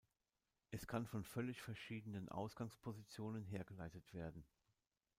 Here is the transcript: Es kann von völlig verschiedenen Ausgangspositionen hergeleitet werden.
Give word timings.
Es 0.71 0.87
kann 0.87 1.05
von 1.05 1.23
völlig 1.23 1.61
verschiedenen 1.61 2.27
Ausgangspositionen 2.27 3.43
hergeleitet 3.43 4.11
werden. 4.15 4.47